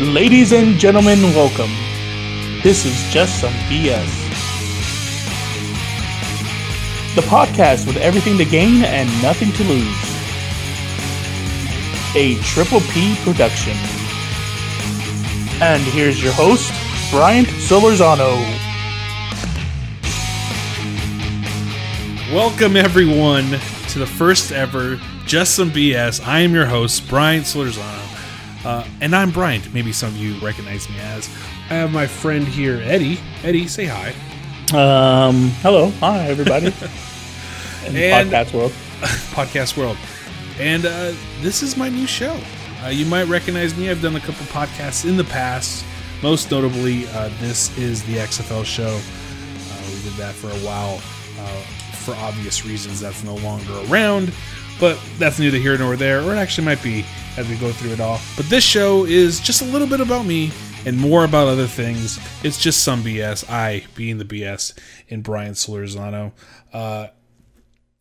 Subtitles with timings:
[0.00, 1.70] Ladies and gentlemen, welcome.
[2.62, 4.08] This is Just Some BS.
[7.14, 9.84] The podcast with everything to gain and nothing to lose.
[12.16, 13.76] A Triple P production.
[15.60, 16.72] And here's your host,
[17.10, 18.40] Bryant Solorzano.
[22.32, 23.50] Welcome, everyone,
[23.88, 26.26] to the first ever Just Some BS.
[26.26, 28.09] I am your host, Bryant Solorzano.
[28.64, 29.72] Uh, and I'm Bryant.
[29.72, 31.28] Maybe some of you recognize me as.
[31.70, 33.18] I have my friend here, Eddie.
[33.42, 34.10] Eddie, say hi.
[34.72, 35.90] Um, hello.
[36.00, 36.66] Hi, everybody.
[37.86, 38.72] In And- podcast world.
[39.32, 39.96] Podcast World.
[40.58, 42.38] And uh, this is my new show.
[42.84, 43.88] Uh, you might recognize me.
[43.88, 45.86] I've done a couple podcasts in the past.
[46.22, 48.88] Most notably, uh, this is the XFL show.
[48.94, 50.96] Uh, we did that for a while.
[51.38, 51.62] Uh,
[51.96, 54.34] for obvious reasons, that's no longer around.
[54.78, 57.92] But that's neither here nor there, or it actually might be as we go through
[57.92, 58.20] it all.
[58.36, 60.50] But this show is just a little bit about me
[60.86, 62.18] and more about other things.
[62.42, 63.48] It's just some BS.
[63.50, 66.32] I being the BS in Brian Solorzano.
[66.72, 67.08] Uh,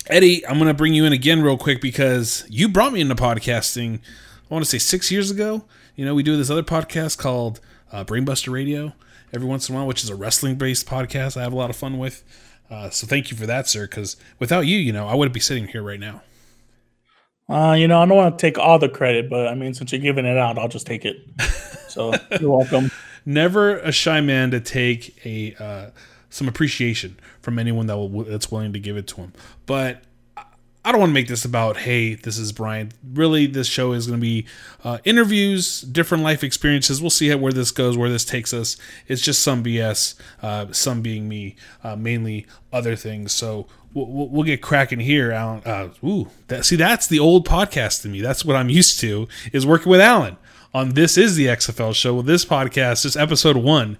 [0.07, 3.15] Eddie, I'm going to bring you in again real quick because you brought me into
[3.15, 5.65] podcasting, I want to say six years ago.
[5.95, 7.59] You know, we do this other podcast called
[7.91, 8.93] uh, Brainbuster Radio
[9.33, 11.69] every once in a while, which is a wrestling based podcast I have a lot
[11.69, 12.23] of fun with.
[12.69, 15.39] Uh, so thank you for that, sir, because without you, you know, I wouldn't be
[15.39, 16.21] sitting here right now.
[17.49, 19.91] Uh, you know, I don't want to take all the credit, but I mean, since
[19.91, 21.27] you're giving it out, I'll just take it.
[21.87, 22.91] So you're welcome.
[23.25, 25.89] Never a shy man to take a uh,
[26.29, 29.33] some appreciation from anyone that will that's willing to give it to him.
[29.65, 30.03] But
[30.37, 32.91] I- don't want to make this about hey, this is Brian.
[33.13, 34.45] Really, this show is going to be
[34.83, 37.01] uh, interviews, different life experiences.
[37.01, 38.77] We'll see how, where this goes, where this takes us.
[39.07, 43.31] It's just some BS, uh, some being me, uh, mainly other things.
[43.33, 45.61] So we'll, we'll get cracking here, Alan.
[45.63, 48.21] Uh, ooh, that, see, that's the old podcast to me.
[48.21, 50.37] That's what I'm used to is working with Alan
[50.73, 52.13] on this is the XFL show.
[52.13, 53.97] Well, this podcast, this episode one,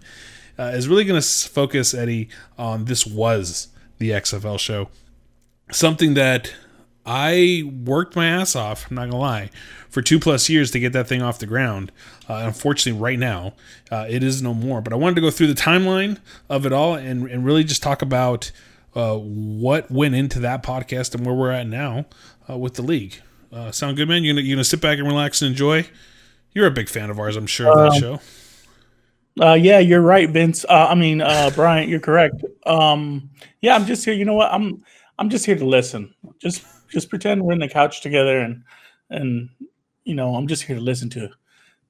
[0.58, 4.90] uh, is really going to focus Eddie on this was the XFL show,
[5.72, 6.54] something that
[7.06, 8.90] I worked my ass off.
[8.90, 9.50] I'm not gonna lie,
[9.90, 11.92] for two plus years to get that thing off the ground.
[12.28, 13.54] Uh, unfortunately, right now,
[13.90, 14.82] uh, it is no more.
[14.82, 16.20] But I wanted to go through the timeline
[16.50, 18.52] of it all and, and really just talk about
[18.96, 22.06] uh, what went into that podcast and where we're at now
[22.50, 23.16] uh, with the league.
[23.52, 24.24] Uh, sound good, man?
[24.24, 25.88] You gonna you gonna sit back and relax and enjoy?
[26.54, 28.22] You're a big fan of ours, I'm sure, of that Um, show.
[29.40, 30.66] Uh, yeah, you're right, Vince.
[30.68, 32.44] Uh, I mean, uh, Bryant, you're correct.
[32.66, 33.30] Um,
[33.62, 34.14] yeah, I'm just here.
[34.14, 34.52] You know what?
[34.52, 34.84] I'm
[35.18, 36.14] I'm just here to listen.
[36.40, 38.64] Just just pretend we're in the couch together, and
[39.10, 39.50] and
[40.04, 41.30] you know, I'm just here to listen to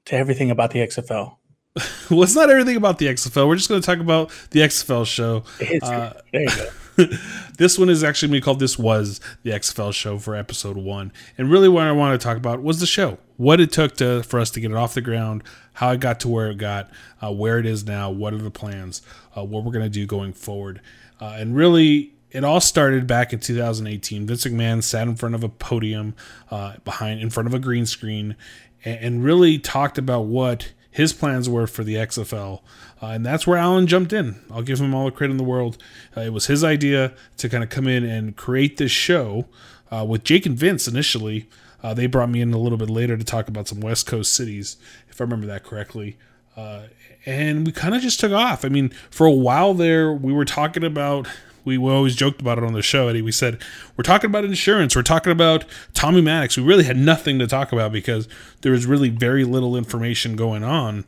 [0.06, 1.36] to everything about the XFL.
[2.10, 3.48] Well, it's not everything about the XFL.
[3.48, 5.44] We're just going to talk about the XFL show.
[5.84, 6.70] Uh, there you go.
[7.58, 11.12] this one is actually be called This Was the XFL Show for episode one.
[11.38, 13.18] And really, what I want to talk about was the show.
[13.38, 15.44] What it took to for us to get it off the ground,
[15.74, 16.90] how it got to where it got,
[17.22, 19.02] uh, where it is now, what are the plans,
[19.38, 20.82] uh, what we're going to do going forward.
[21.22, 24.28] Uh, and really, it all started back in 2018.
[24.28, 26.16] Vince McMahon sat in front of a podium
[26.52, 28.36] uh, behind, in front of a green screen,
[28.84, 32.62] and, and really talked about what his plans were for the XFL.
[33.02, 34.42] Uh, and that's where Alan jumped in.
[34.52, 35.78] I'll give him all the credit in the world.
[36.18, 39.46] Uh, it was his idea to kind of come in and create this show
[39.92, 41.48] uh, with Jake and Vince initially.
[41.82, 44.34] Uh, they brought me in a little bit later to talk about some West Coast
[44.34, 44.78] cities,
[45.10, 46.18] if I remember that correctly.
[46.58, 46.84] Uh,
[47.26, 48.66] and we kind of just took off.
[48.66, 51.28] I mean, for a while there, we were talking about.
[51.78, 53.22] We, always joked about it on the show, Eddie.
[53.22, 53.62] We said
[53.96, 54.96] we're talking about insurance.
[54.96, 56.58] We're talking about Tommy Maddox.
[56.58, 58.28] We really had nothing to talk about because
[58.62, 61.06] there was really very little information going on.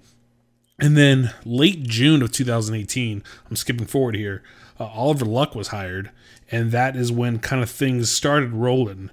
[0.79, 4.44] And then late June of 2018, I'm skipping forward here,
[4.79, 6.11] uh, Oliver Luck was hired.
[6.51, 9.09] And that is when kind of things started rolling.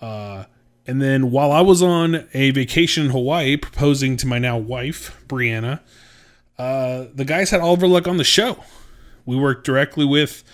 [0.00, 0.44] Uh,
[0.86, 5.22] and then while I was on a vacation in Hawaii proposing to my now wife,
[5.26, 5.80] Brianna,
[6.58, 8.62] uh, the guys had Oliver Luck on the show.
[9.24, 10.44] We worked directly with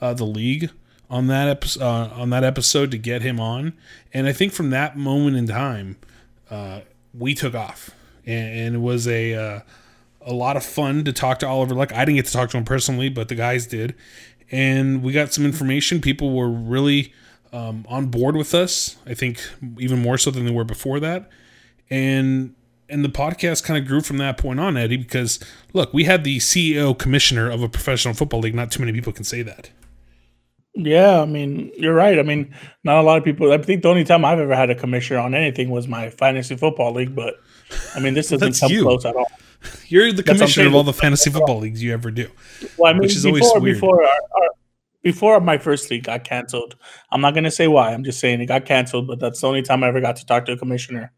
[0.00, 0.70] uh, the league
[1.08, 3.72] on that episode, uh, on that episode to get him on.
[4.14, 5.96] And I think from that moment in time,
[6.50, 6.80] uh,
[7.12, 7.90] we took off.
[8.26, 9.60] And, and it was a uh,
[10.22, 11.92] a lot of fun to talk to Oliver Luck.
[11.92, 13.94] I didn't get to talk to him personally, but the guys did,
[14.50, 16.00] and we got some information.
[16.00, 17.12] People were really
[17.52, 18.96] um, on board with us.
[19.06, 19.40] I think
[19.78, 21.30] even more so than they were before that,
[21.88, 22.54] and
[22.88, 24.98] and the podcast kind of grew from that point on, Eddie.
[24.98, 25.40] Because
[25.72, 28.54] look, we had the CEO commissioner of a professional football league.
[28.54, 29.70] Not too many people can say that.
[30.74, 32.18] Yeah, I mean, you're right.
[32.18, 33.52] I mean, not a lot of people.
[33.52, 36.56] I think the only time I've ever had a commissioner on anything was my fantasy
[36.56, 37.14] football league.
[37.14, 37.34] But
[37.94, 38.82] I mean, this doesn't come you.
[38.82, 39.30] close at all.
[39.88, 42.30] You're the commissioner of all the fantasy football leagues you ever do.
[42.78, 43.76] Well, I mean, Which is before, always weird.
[43.76, 44.48] before our, our,
[45.02, 46.76] before my first league got canceled.
[47.10, 47.92] I'm not going to say why.
[47.92, 50.26] I'm just saying it got canceled, but that's the only time I ever got to
[50.26, 51.12] talk to a commissioner.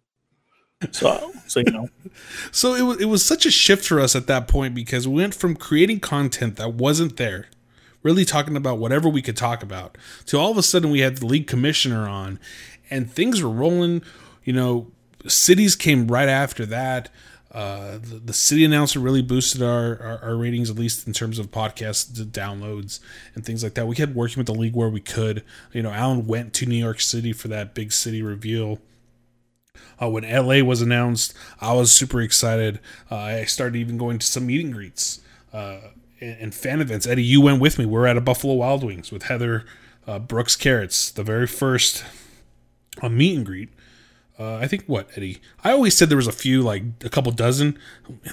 [0.90, 1.88] So, so you know,
[2.50, 5.22] So it was it was such a shift for us at that point because we
[5.22, 7.46] went from creating content that wasn't there,
[8.02, 9.96] really talking about whatever we could talk about,
[10.26, 12.38] to all of a sudden we had the league commissioner on,
[12.90, 14.02] and things were rolling.
[14.44, 14.90] You know,
[15.26, 17.10] cities came right after that.
[17.52, 21.38] Uh, the, the city announcer really boosted our, our, our ratings, at least in terms
[21.38, 22.98] of podcast downloads
[23.34, 23.86] and things like that.
[23.86, 25.44] We kept working with the league where we could.
[25.72, 28.78] You know, Alan went to New York City for that big city reveal.
[30.00, 32.80] Uh, when LA was announced, I was super excited.
[33.10, 35.20] Uh, I started even going to some meet and greets
[35.52, 35.80] uh,
[36.22, 37.06] and, and fan events.
[37.06, 37.84] Eddie, you went with me.
[37.84, 39.64] We are at a Buffalo Wild Wings with Heather
[40.06, 42.04] uh, Brooks Carrots, the very first
[43.02, 43.70] uh, meet and greet.
[44.38, 45.40] Uh, I think what Eddie.
[45.62, 47.78] I always said there was a few, like a couple dozen.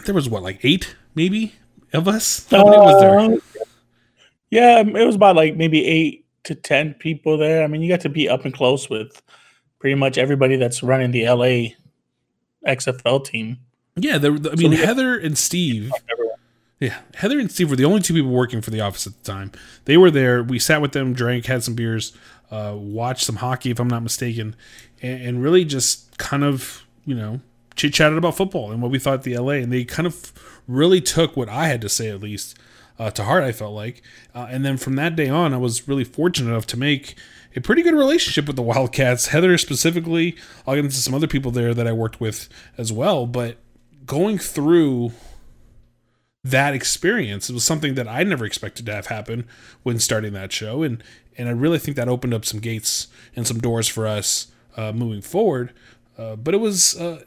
[0.06, 1.56] There was what, like eight, maybe
[1.92, 2.48] of us.
[2.52, 3.66] How many was there?
[4.52, 7.64] Yeah, it was about like maybe eight to ten people there.
[7.64, 9.22] I mean, you got to be up and close with
[9.80, 11.76] pretty much everybody that's running the LA
[12.68, 13.58] XFL team.
[13.96, 15.92] Yeah, there, I mean so Heather and Steve.
[16.80, 19.31] Yeah, Heather and Steve were the only two people working for the office at the
[19.31, 19.52] time.
[19.84, 20.42] They were there.
[20.42, 22.14] We sat with them, drank, had some beers,
[22.50, 24.56] uh, watched some hockey, if I'm not mistaken,
[25.02, 27.42] and, and really just kind of you know
[27.76, 29.54] chit chatted about football and what we thought the LA.
[29.54, 30.31] And they kind of
[30.68, 32.58] really took what I had to say at least
[32.98, 33.44] uh, to heart.
[33.44, 34.02] I felt like,
[34.34, 37.16] uh, and then from that day on, I was really fortunate enough to make
[37.58, 39.28] a pretty good relationship with the Wildcats.
[39.28, 42.48] Heather specifically, I'll get into some other people there that I worked with
[42.78, 43.26] as well.
[43.26, 43.58] But
[44.06, 45.12] going through
[46.44, 49.46] that experience, it was something that I never expected to have happen
[49.84, 51.04] when starting that show, and
[51.38, 54.48] and I really think that opened up some gates and some doors for us
[54.78, 55.72] uh, moving forward.
[56.18, 57.24] Uh, but it was uh,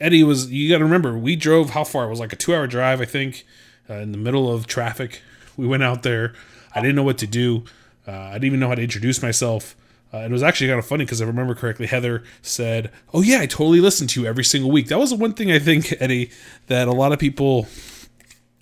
[0.00, 2.54] Eddie was you got to remember we drove how far it was like a two
[2.54, 3.44] hour drive I think
[3.88, 5.22] uh, in the middle of traffic.
[5.56, 6.34] We went out there.
[6.74, 7.64] I didn't know what to do.
[8.06, 9.74] Uh, I didn't even know how to introduce myself.
[10.12, 13.40] Uh, it was actually kind of funny because I remember correctly, Heather said, "Oh yeah,
[13.40, 15.94] I totally listen to you every single week." That was the one thing I think
[15.98, 16.30] Eddie
[16.68, 17.66] that a lot of people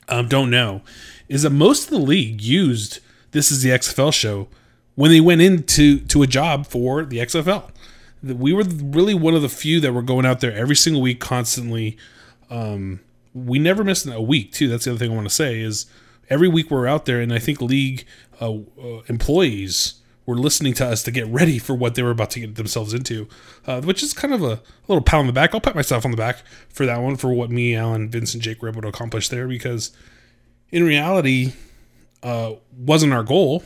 [0.09, 0.83] um, don't know
[1.29, 4.49] is that most of the league used this is the XFL show
[4.95, 7.71] when they went into to a job for the XFL.
[8.23, 11.21] We were really one of the few that were going out there every single week,
[11.21, 11.99] constantly.
[12.49, 13.01] Um,
[13.35, 14.69] we never missed a week too.
[14.69, 15.87] That's the other thing I want to say is
[16.31, 18.07] every week we're out there, and I think league
[18.41, 19.95] uh, uh, employees
[20.27, 22.95] were listening to us to get ready for what they were about to get themselves
[22.95, 23.29] into,
[23.67, 25.55] uh, which is kind of a, a, little pat on the back.
[25.55, 28.43] I'll pat myself on the back for that one for what me, Alan, Vince, and
[28.43, 29.91] Jake were able to accomplish there because
[30.71, 31.53] in reality,
[32.23, 33.63] uh, wasn't our goal.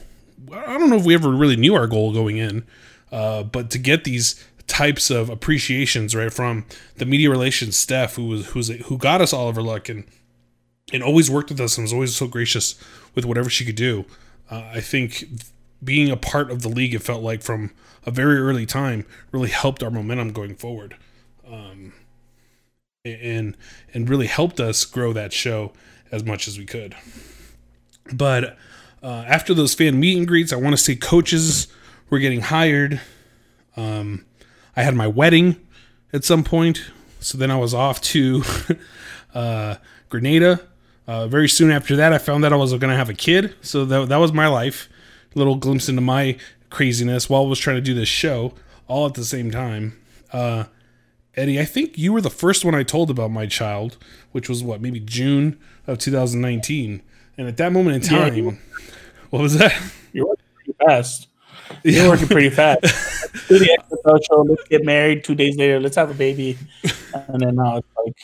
[0.53, 2.67] I don't know if we ever really knew our goal going in,
[3.13, 6.67] uh, but to get these types of appreciations right from
[6.97, 10.05] the media relations staff who was who's who got us Oliver Luck and
[10.93, 12.75] and always worked with us and was always so gracious
[13.15, 14.05] with whatever she could do.
[14.51, 15.25] Uh, I think
[15.83, 17.71] being a part of the league, it felt like from
[18.05, 20.97] a very early time, really helped our momentum going forward,
[21.47, 21.93] um,
[23.05, 23.57] and
[23.93, 25.73] and really helped us grow that show
[26.11, 26.95] as much as we could.
[28.13, 28.57] But
[29.03, 31.69] uh, after those fan meet and greets, I want to say coaches
[32.11, 33.01] were getting hired.
[33.77, 34.25] Um,
[34.77, 35.57] I had my wedding
[36.13, 36.91] at some point,
[37.21, 38.43] so then I was off to
[39.35, 39.77] uh,
[40.09, 40.61] Grenada
[41.09, 43.55] uh, very soon after that, I found that I was going to have a kid.
[43.63, 44.91] So that, that was my life.
[45.35, 46.39] Little glimpse into my
[46.71, 48.55] craziness while I was trying to do this show
[48.87, 49.99] all at the same time.
[50.33, 50.65] Uh,
[51.37, 53.97] Eddie, I think you were the first one I told about my child,
[54.33, 57.03] which was what, maybe June of 2019.
[57.37, 58.51] And at that moment in time, yeah,
[59.31, 59.81] what was that?
[60.13, 61.29] You're working pretty fast.
[61.85, 62.09] You're yeah.
[62.09, 62.83] working pretty fast.
[63.49, 65.23] do the XFL show, let's get married.
[65.23, 66.59] Two days later, let's have a baby.
[67.29, 68.17] And then now it's like,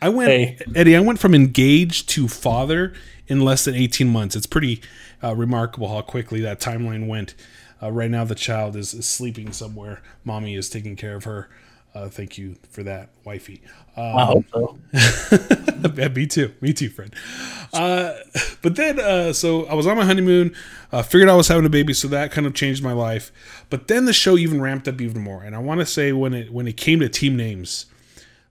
[0.00, 0.58] I went, hey.
[0.74, 0.96] Eddie.
[0.96, 2.92] I went from engaged to father
[3.26, 4.36] in less than eighteen months.
[4.36, 4.82] It's pretty
[5.24, 7.34] uh, remarkable how quickly that timeline went.
[7.82, 10.02] Uh, right now, the child is, is, sleeping somewhere.
[10.24, 11.48] Mommy is taking care of her.
[11.94, 13.62] Uh, thank you for that, wifey.
[13.96, 14.78] Um, I hope so.
[15.94, 16.52] yeah, me too.
[16.60, 17.14] Me too, friend.
[17.72, 18.14] Uh,
[18.62, 20.54] but then, uh, so I was on my honeymoon.
[20.90, 23.30] Uh, figured I was having a baby, so that kind of changed my life.
[23.70, 25.42] But then the show even ramped up even more.
[25.42, 27.86] And I want to say when it when it came to team names,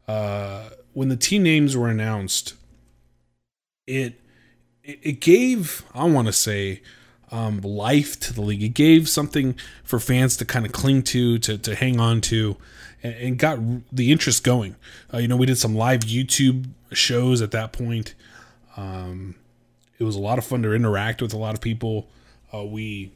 [0.07, 2.53] uh, when the team names were announced,
[3.87, 4.21] it
[4.83, 6.81] it gave I want to say
[7.33, 8.61] um, life to the league.
[8.61, 12.57] It gave something for fans to kind of cling to, to to hang on to,
[13.01, 13.59] and, and got
[13.91, 14.75] the interest going.
[15.13, 18.13] Uh, you know, we did some live YouTube shows at that point.
[18.77, 19.35] Um,
[19.97, 22.07] it was a lot of fun to interact with a lot of people.
[22.53, 23.11] Uh, we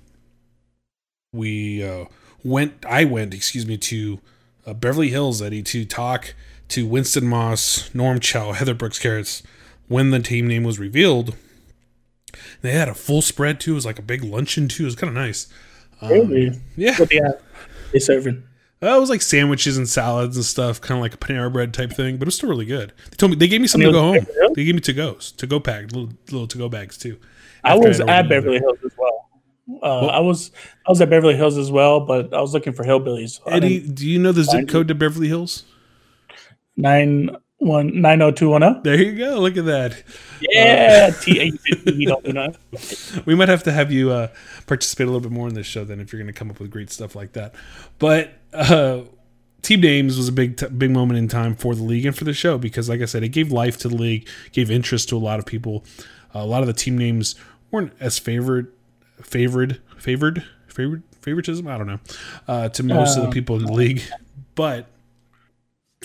[1.32, 2.06] we uh,
[2.44, 2.84] went.
[2.88, 3.36] I went.
[3.36, 4.20] Excuse me to
[4.66, 6.34] uh, Beverly Hills, Eddie, to talk
[6.70, 9.44] to Winston Moss, Norm Chow, Heather Brooks Carrots
[9.88, 11.36] when the team name was revealed.
[12.62, 13.72] They had a full spread too.
[13.72, 14.84] It was like a big luncheon too.
[14.84, 15.48] It was kind of nice.
[16.02, 16.60] Um, really?
[16.76, 16.96] Yeah.
[16.98, 17.22] What they,
[17.94, 18.44] they serving?
[18.82, 21.74] Uh, it was like sandwiches and salads and stuff, kind of like a Panera bread
[21.74, 22.94] type thing, but it was still really good.
[23.10, 24.28] They told me they gave me something to go home.
[24.54, 27.18] They gave me to goes, to go bag, little little to go bags too.
[27.64, 29.30] I was at Beverly Hills as well.
[29.68, 30.52] Uh, well, I was
[30.88, 33.40] I was at Beverly Hills as well, but I was looking for hillbillies.
[33.48, 35.64] Eddie, do you know the zip code to Beverly Hills?
[36.76, 38.82] Nine one nine zero two one zero.
[38.84, 39.40] There you go.
[39.40, 40.04] Look at that.
[40.42, 41.58] Yeah, uh, T
[43.26, 44.28] We might have to have you uh,
[44.68, 46.60] participate a little bit more in this show then, if you're going to come up
[46.60, 47.56] with great stuff like that.
[48.00, 49.02] But uh,
[49.62, 52.24] team names was a big t- big moment in time for the league and for
[52.24, 55.18] the show because, like I said, it gave life to the league, gave interest to
[55.18, 55.84] a lot of people.
[56.36, 57.36] Uh, a lot of the team names
[57.72, 58.72] weren't as favored,
[59.22, 61.68] favored, favored, favored, favoritism.
[61.68, 62.00] I don't know
[62.48, 64.04] uh, to most of the people in the league,
[64.56, 64.88] but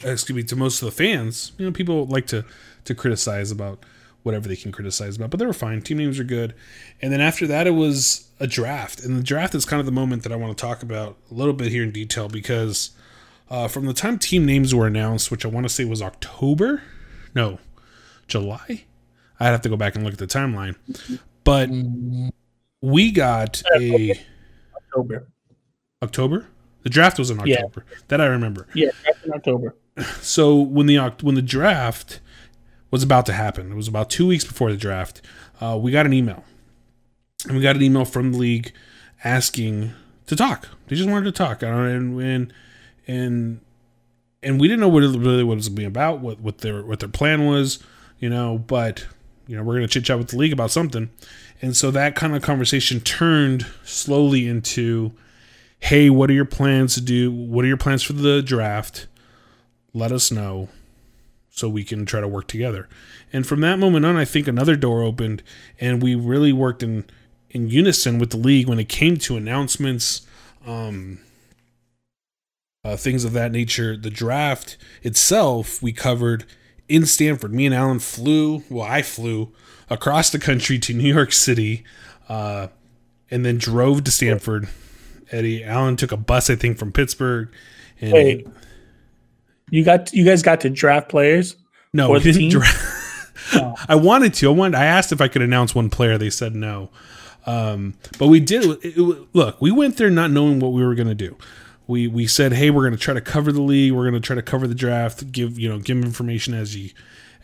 [0.04, 2.44] excuse me, to most of the fans, you know, people like to
[2.84, 3.84] to criticize about
[4.22, 5.82] whatever they can criticize about, but they were fine.
[5.82, 6.54] Team names are good.
[7.00, 9.92] And then after that, it was a draft, and the draft is kind of the
[9.92, 12.90] moment that I want to talk about a little bit here in detail because
[13.50, 16.82] uh, from the time team names were announced, which I want to say was October,
[17.34, 17.58] no,
[18.28, 18.84] July.
[19.40, 20.76] I'd have to go back and look at the timeline,
[21.42, 21.68] but
[22.80, 24.14] we got a
[24.76, 25.28] October.
[26.00, 26.46] October.
[26.82, 27.84] The draft was in October.
[27.88, 27.96] Yeah.
[28.08, 28.66] That I remember.
[28.74, 28.90] Yeah,
[29.24, 29.74] in October
[30.20, 32.20] so when the when the draft
[32.90, 35.20] was about to happen, it was about two weeks before the draft.
[35.60, 36.44] Uh, we got an email,
[37.46, 38.72] and we got an email from the league
[39.24, 39.92] asking
[40.26, 40.68] to talk.
[40.86, 42.52] They just wanted to talk, and and
[43.06, 43.60] and,
[44.42, 46.40] and we didn't know what it, really what it was going to be about, what
[46.40, 47.82] what their what their plan was,
[48.18, 48.58] you know.
[48.58, 49.06] But
[49.46, 51.10] you know, we're going to chit chat with the league about something,
[51.60, 55.12] and so that kind of conversation turned slowly into,
[55.80, 57.30] "Hey, what are your plans to do?
[57.30, 59.06] What are your plans for the draft?"
[59.94, 60.68] Let us know
[61.50, 62.88] so we can try to work together.
[63.32, 65.42] And from that moment on, I think another door opened,
[65.80, 67.04] and we really worked in
[67.50, 70.26] in unison with the league when it came to announcements,
[70.66, 71.18] um,
[72.82, 73.94] uh, things of that nature.
[73.94, 76.46] The draft itself, we covered
[76.88, 77.52] in Stamford.
[77.52, 78.64] Me and Alan flew.
[78.70, 79.52] Well, I flew
[79.90, 81.84] across the country to New York City,
[82.28, 82.68] uh,
[83.30, 84.68] and then drove to Stamford.
[85.30, 87.50] Eddie Alan took a bus, I think, from Pittsburgh.
[88.00, 88.46] And Wait,
[89.72, 91.56] you got you guys got to draft players.
[91.94, 92.76] No, we didn't draft.
[93.54, 93.74] oh.
[93.88, 94.50] I wanted to.
[94.50, 94.76] I wanted.
[94.76, 96.18] I asked if I could announce one player.
[96.18, 96.90] They said no.
[97.46, 98.64] Um, but we did.
[98.64, 101.38] It, it, look, we went there not knowing what we were going to do.
[101.86, 103.92] We we said, hey, we're going to try to cover the league.
[103.92, 105.32] We're going to try to cover the draft.
[105.32, 106.90] Give you know give information as you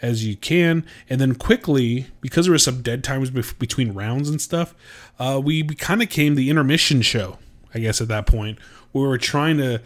[0.02, 4.28] as you can, and then quickly because there were some dead times bef- between rounds
[4.28, 4.74] and stuff,
[5.18, 7.38] uh, we, we kind of came the intermission show.
[7.74, 8.58] I guess at that point
[8.92, 9.80] we were trying to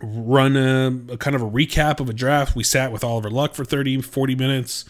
[0.00, 2.56] run a, a, kind of a recap of a draft.
[2.56, 4.84] We sat with Oliver Luck for 30, 40 minutes.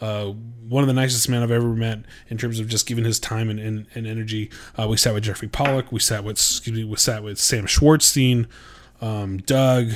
[0.00, 0.26] Uh,
[0.68, 3.48] one of the nicest men I've ever met in terms of just giving his time
[3.48, 4.50] and, and, and energy.
[4.76, 5.92] Uh, we sat with Jeffrey Pollack.
[5.92, 8.46] We sat with excuse me, we sat with Sam Schwartzstein,
[9.00, 9.92] um, Doug,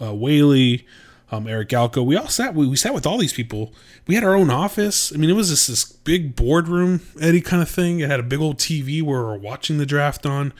[0.00, 0.86] uh, Whaley,
[1.32, 2.04] um, Eric Galko.
[2.04, 2.54] We all sat.
[2.54, 3.74] We, we sat with all these people.
[4.06, 5.12] We had our own office.
[5.12, 8.00] I mean, it was just this big boardroom Eddie kind of thing.
[8.00, 10.52] It had a big old TV where we were watching the draft on.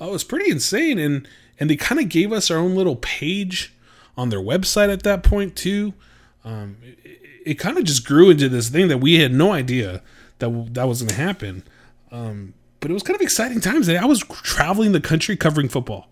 [0.00, 1.26] Uh, it was pretty insane and
[1.58, 3.74] and they kind of gave us our own little page
[4.16, 5.94] on their website at that point too.
[6.44, 10.02] Um, it, it kind of just grew into this thing that we had no idea
[10.38, 11.62] that that was going to happen.
[12.10, 13.88] Um, but it was kind of exciting times.
[13.88, 16.08] I was traveling the country covering football.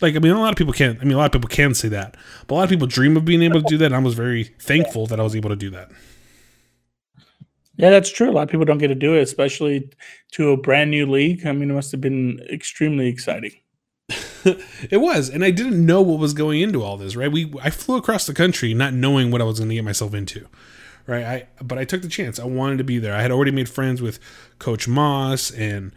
[0.00, 0.98] Like I mean, a lot of people can't.
[1.00, 2.16] I mean, a lot of people can say that,
[2.46, 3.86] but a lot of people dream of being able to do that.
[3.86, 5.90] And I was very thankful that I was able to do that.
[7.76, 8.30] Yeah, that's true.
[8.30, 9.90] A lot of people don't get to do it, especially
[10.32, 11.46] to a brand new league.
[11.46, 13.52] I mean, it must have been extremely exciting.
[14.90, 17.16] it was, and I didn't know what was going into all this.
[17.16, 19.84] Right, we I flew across the country not knowing what I was going to get
[19.84, 20.46] myself into.
[21.06, 22.38] Right, I but I took the chance.
[22.38, 23.14] I wanted to be there.
[23.14, 24.18] I had already made friends with
[24.58, 25.92] Coach Moss and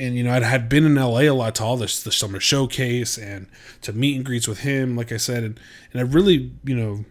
[0.00, 2.40] and you know I had been in LA a lot to all this the summer
[2.40, 3.46] showcase and
[3.82, 5.60] to meet and greets with him, like I said, and
[5.92, 7.04] and I really you know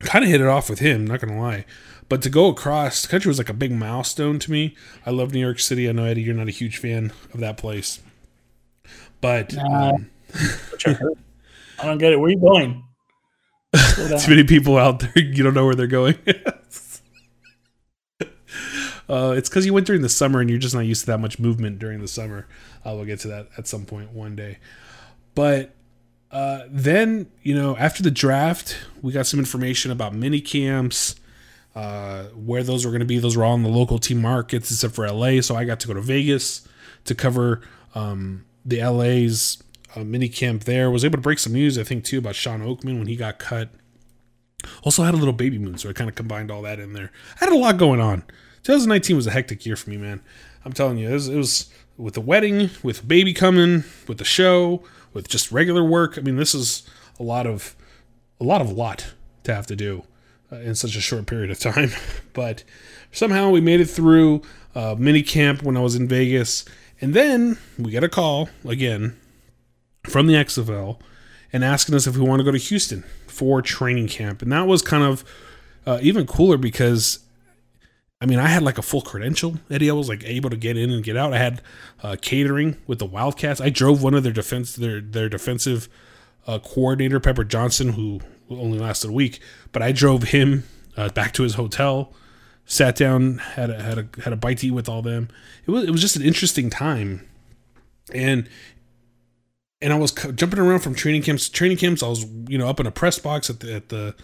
[0.00, 1.06] kind of hit it off with him.
[1.06, 1.66] Not gonna lie,
[2.08, 4.74] but to go across the country was like a big milestone to me.
[5.04, 5.88] I love New York City.
[5.88, 8.00] I know Eddie, you're not a huge fan of that place,
[9.20, 10.10] but uh, um,
[11.78, 12.16] I don't get it.
[12.16, 12.84] Where are you going?
[13.96, 15.12] Too many people out there.
[15.16, 16.16] You don't know where they're going.
[19.08, 21.18] uh, it's because you went during the summer and you're just not used to that
[21.18, 22.46] much movement during the summer.
[22.84, 24.58] Uh, we'll get to that at some point one day.
[25.34, 25.74] But
[26.30, 31.16] uh, then, you know, after the draft, we got some information about mini camps,
[31.74, 33.18] uh, where those were going to be.
[33.18, 35.40] Those were all in the local team markets, except for LA.
[35.40, 36.66] So I got to go to Vegas
[37.04, 37.62] to cover
[37.94, 39.62] um, the LA's
[39.94, 40.90] uh, mini camp there.
[40.90, 43.38] Was able to break some news, I think, too, about Shawn Oakman when he got
[43.38, 43.70] cut.
[44.82, 47.10] Also had a little baby moon, so I kind of combined all that in there.
[47.40, 48.22] I had a lot going on.
[48.62, 50.20] 2019 was a hectic year for me, man.
[50.64, 54.24] I'm telling you, it was, it was with the wedding, with baby coming, with the
[54.24, 56.18] show, with just regular work.
[56.18, 56.88] I mean, this is
[57.18, 57.74] a lot of
[58.40, 59.12] a lot of lot
[59.44, 60.04] to have to do
[60.50, 61.90] uh, in such a short period of time.
[62.32, 62.64] but
[63.12, 64.42] somehow we made it through
[64.74, 66.64] uh, mini camp when I was in Vegas,
[67.00, 69.16] and then we get a call again
[70.04, 71.00] from the XFL
[71.52, 74.66] and asking us if we want to go to Houston for training camp, and that
[74.66, 75.24] was kind of
[75.86, 77.20] uh, even cooler because
[78.22, 79.56] I mean, I had like a full credential.
[79.70, 81.32] Eddie, I was like able to get in and get out.
[81.32, 81.62] I had
[82.02, 83.62] uh, catering with the Wildcats.
[83.62, 85.88] I drove one of their defense their their defensive
[86.46, 89.40] uh, coordinator, Pepper Johnson, who only lasted a week,
[89.72, 90.64] but I drove him
[90.96, 92.12] uh, back to his hotel.
[92.70, 95.28] Sat down, had a, had a had a bite to eat with all them.
[95.66, 97.28] It was it was just an interesting time,
[98.14, 98.48] and
[99.82, 102.00] and I was jumping around from training camps to training camps.
[102.00, 104.14] I was you know up in a press box at the at the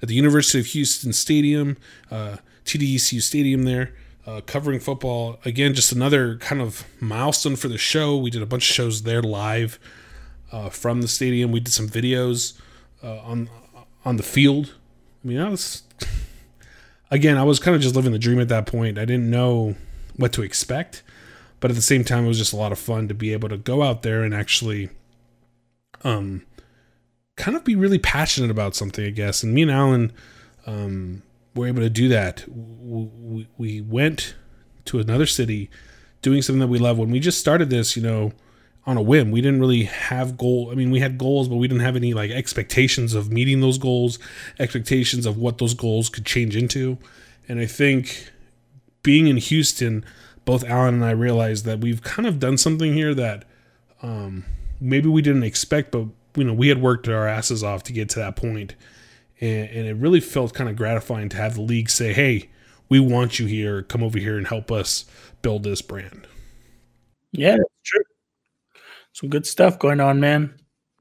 [0.00, 1.78] at the University of Houston Stadium.
[2.08, 3.92] Uh, TDECU Stadium there,
[4.24, 5.40] uh, covering football.
[5.44, 8.16] Again, just another kind of milestone for the show.
[8.16, 9.80] We did a bunch of shows there live
[10.52, 11.50] uh, from the stadium.
[11.50, 12.56] We did some videos
[13.02, 13.50] uh, on
[14.04, 14.74] on the field.
[15.24, 15.82] I mean, I was
[17.10, 18.98] again, I was kind of just living the dream at that point.
[18.98, 19.76] I didn't know
[20.16, 21.02] what to expect,
[21.60, 23.48] but at the same time, it was just a lot of fun to be able
[23.48, 24.90] to go out there and actually,
[26.04, 26.44] um,
[27.36, 29.04] kind of be really passionate about something.
[29.04, 29.42] I guess.
[29.42, 30.12] And me and Alan,
[30.66, 31.22] um,
[31.54, 32.44] were able to do that.
[32.48, 34.34] We, we went
[34.86, 35.70] to another city
[36.22, 36.98] doing something that we love.
[36.98, 38.32] When we just started this, you know,
[38.86, 40.68] on a whim, we didn't really have goal.
[40.70, 43.78] I mean, we had goals, but we didn't have any like expectations of meeting those
[43.78, 44.18] goals,
[44.58, 46.98] expectations of what those goals could change into.
[47.48, 48.30] And I think
[49.02, 50.04] being in Houston,
[50.44, 53.44] both Alan and I realized that we've kind of done something here that
[54.02, 54.44] um,
[54.80, 58.08] maybe we didn't expect, but you know, we had worked our asses off to get
[58.10, 58.74] to that point
[59.40, 62.48] and, and it really felt kind of gratifying to have the league say, "Hey,
[62.88, 63.82] we want you here.
[63.82, 65.04] Come over here and help us
[65.42, 66.26] build this brand."
[67.32, 68.02] Yeah, true.
[69.16, 70.60] Some good stuff going on, man.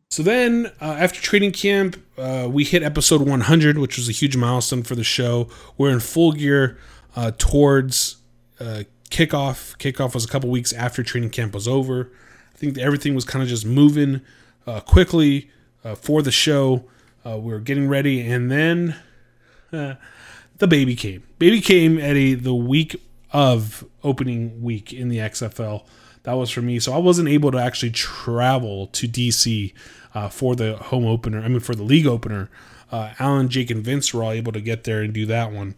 [0.09, 4.37] So then, uh, after training camp, uh, we hit episode 100, which was a huge
[4.37, 5.49] milestone for the show.
[5.77, 6.77] We're in full gear
[7.17, 8.15] uh, towards
[8.57, 9.75] uh, kickoff.
[9.79, 12.09] Kickoff was a couple weeks after training camp was over.
[12.53, 14.21] I think everything was kind of just moving
[14.65, 15.51] uh, quickly
[15.83, 16.85] uh, for the show.
[17.25, 18.95] We were getting ready, and then
[19.71, 19.97] the
[20.69, 21.23] baby came.
[21.37, 22.95] Baby came, Eddie, the week
[23.33, 25.83] of opening week in the XFL.
[26.25, 26.79] That was for me.
[26.79, 29.73] So I wasn't able to actually travel to DC
[30.13, 31.41] uh, for the home opener.
[31.41, 32.49] I mean, for the league opener.
[32.91, 35.75] Uh, Alan, Jake, and Vince were all able to get there and do that one.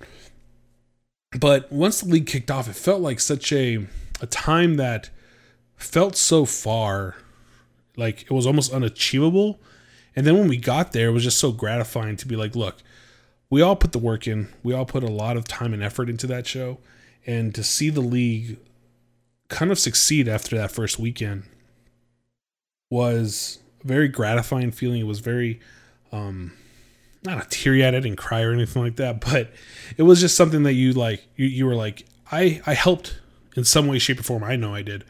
[1.39, 3.87] But once the league kicked off, it felt like such a
[4.19, 5.09] a time that
[5.75, 7.15] felt so far,
[7.95, 9.59] like it was almost unachievable
[10.17, 12.77] and then when we got there, it was just so gratifying to be like, look,
[13.51, 14.47] we all put the work in.
[14.63, 16.79] We all put a lot of time and effort into that show.
[17.27, 18.57] And to see the league
[19.49, 21.43] kind of succeed after that first weekend
[22.89, 25.01] was a very gratifying feeling.
[25.01, 25.59] It was very,
[26.11, 26.53] um,
[27.23, 29.51] not a teary I didn't cry or anything like that, but
[29.97, 33.19] it was just something that you like, you, you were like, I, I helped
[33.55, 34.43] in some way, shape, or form.
[34.43, 35.03] I know I did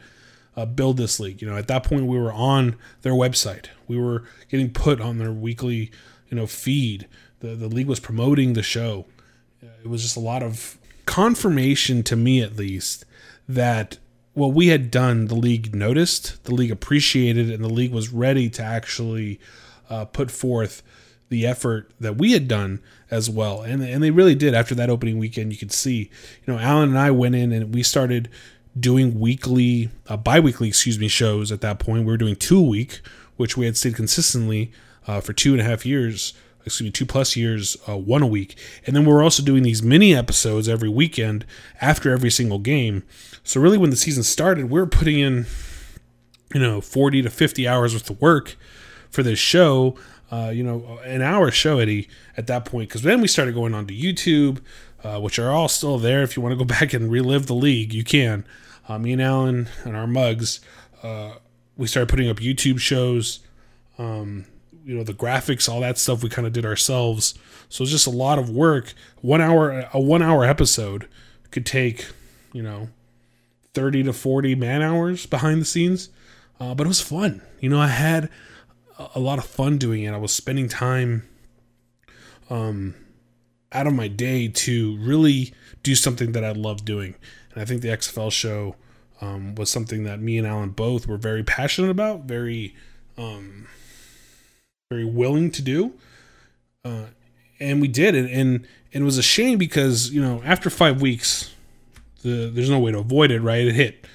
[0.56, 1.40] uh, build this league.
[1.40, 3.66] You know, at that point we were on their website.
[3.86, 5.92] We were getting put on their weekly,
[6.28, 7.06] you know, feed.
[7.40, 9.06] The the league was promoting the show.
[9.62, 13.04] It was just a lot of confirmation to me, at least,
[13.48, 13.98] that
[14.38, 18.48] what we had done, the league noticed, the league appreciated, and the league was ready
[18.50, 19.40] to actually
[19.90, 20.82] uh, put forth
[21.28, 23.62] the effort that we had done as well.
[23.62, 24.54] And and they really did.
[24.54, 26.10] After that opening weekend, you could see,
[26.44, 28.30] you know, Alan and I went in and we started
[28.78, 32.04] doing weekly, uh, bi-weekly, excuse me, shows at that point.
[32.04, 33.00] We were doing two week,
[33.36, 34.70] which we had stayed consistently
[35.06, 36.32] uh, for two and a half years,
[36.64, 38.56] excuse me, two plus years, uh, one a week.
[38.86, 41.44] And then we are also doing these mini episodes every weekend
[41.80, 43.02] after every single game.
[43.48, 45.46] So really, when the season started, we were putting in,
[46.52, 48.56] you know, 40 to 50 hours worth of work
[49.08, 49.96] for this show.
[50.30, 51.88] Uh, you know, an hour show at,
[52.36, 54.60] at that point, because then we started going on to YouTube,
[55.02, 56.22] uh, which are all still there.
[56.22, 58.44] If you want to go back and relive the league, you can
[58.86, 60.60] uh, me and Alan and our mugs,
[61.02, 61.36] uh,
[61.78, 63.40] we started putting up YouTube shows.
[63.96, 64.44] Um,
[64.84, 67.34] you know, the graphics, all that stuff we kind of did ourselves.
[67.70, 68.92] So it's just a lot of work.
[69.22, 71.08] One hour, a one hour episode
[71.50, 72.08] could take,
[72.52, 72.88] you know,
[73.74, 76.10] 30 to 40 man hours behind the scenes.
[76.60, 77.42] Uh, but it was fun.
[77.60, 78.28] You know, I had
[79.14, 80.12] a lot of fun doing it.
[80.12, 81.28] I was spending time
[82.50, 82.94] um,
[83.72, 85.52] out of my day to really
[85.82, 87.14] do something that I love doing.
[87.52, 88.76] And I think the XFL show
[89.20, 92.74] um, was something that me and Alan both were very passionate about, very,
[93.16, 93.68] um,
[94.90, 95.94] very willing to do.
[96.84, 97.06] Uh,
[97.60, 98.30] and we did it.
[98.30, 101.54] And, and it was a shame because, you know, after five weeks,
[102.22, 103.66] the, there's no way to avoid it, right?
[103.66, 104.06] It hit.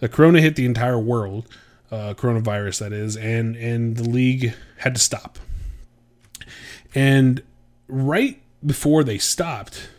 [0.00, 1.46] The corona hit the entire world.
[1.90, 5.38] uh, coronavirus that is, and and the league had to stop.
[6.94, 7.42] And
[7.88, 9.90] right before they stopped,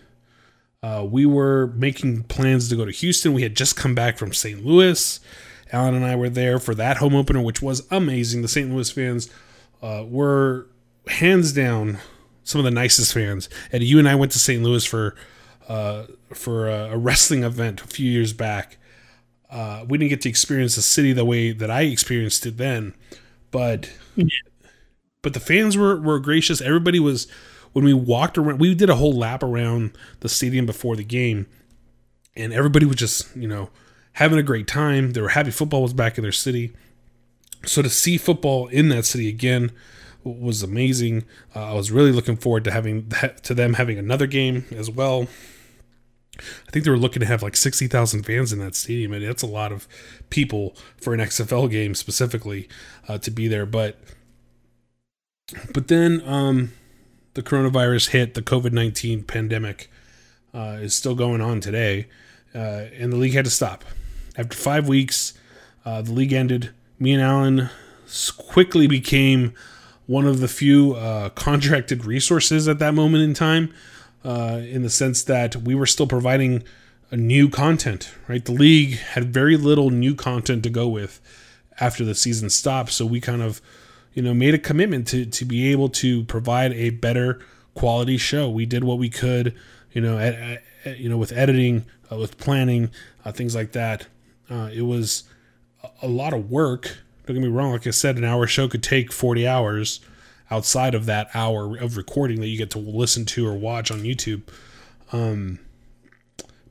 [0.84, 3.34] uh, we were making plans to go to Houston.
[3.34, 4.66] We had just come back from St.
[4.66, 5.20] Louis.
[5.72, 8.42] Alan and I were there for that home opener, which was amazing.
[8.42, 8.72] The St.
[8.72, 9.30] Louis fans
[9.84, 10.68] uh, were
[11.08, 12.00] hands down
[12.44, 13.50] some of the nicest fans.
[13.72, 14.64] And you and I went to St.
[14.64, 15.16] Louis for
[15.70, 18.78] uh, for a, a, wrestling event a few years back.
[19.52, 22.96] Uh, we didn't get to experience the city the way that I experienced it then,
[23.52, 23.92] but
[25.22, 26.60] but the fans were were gracious.
[26.60, 27.28] Everybody was
[27.74, 28.60] when we walked around.
[28.60, 31.46] We did a whole lap around the stadium before the game,
[32.36, 33.70] and everybody was just you know
[34.14, 35.14] having a great time.
[35.14, 36.74] They were happy football was back in their city.
[37.66, 39.72] So to see football in that city again
[40.24, 41.26] was amazing.
[41.56, 43.12] Uh, I was really looking forward to having
[43.44, 45.28] to them having another game as well.
[46.68, 49.44] I think they were looking to have like 60,000 fans in that stadium, and that's
[49.44, 49.88] a lot of
[50.30, 52.68] people for an XFL game specifically
[53.08, 53.66] uh, to be there.
[53.66, 54.00] But
[55.74, 56.74] but then um,
[57.34, 59.90] the coronavirus hit, the COVID 19 pandemic
[60.54, 62.08] uh, is still going on today,
[62.54, 63.84] uh, and the league had to stop.
[64.38, 65.34] After five weeks,
[65.86, 66.72] uh, the league ended.
[67.00, 67.70] Me and Alan
[68.38, 69.54] quickly became
[70.06, 73.74] one of the few uh, contracted resources at that moment in time
[74.24, 76.64] uh, in the sense that we were still providing
[77.12, 78.46] new content, right?
[78.46, 81.20] The league had very little new content to go with
[81.80, 83.62] after the season stopped, so we kind of,
[84.14, 87.40] you know, made a commitment to to be able to provide a better
[87.74, 88.50] quality show.
[88.50, 89.56] We did what we could,
[89.92, 92.92] you know, at, at, you know, with editing, uh, with planning,
[93.26, 94.08] uh, things like that.
[94.50, 95.24] Uh, it was
[96.02, 96.98] a lot of work.
[97.26, 97.72] Don't get me wrong.
[97.72, 100.00] Like I said, an hour show could take forty hours
[100.52, 104.00] outside of that hour of recording that you get to listen to or watch on
[104.00, 104.42] YouTube.
[105.12, 105.60] Um,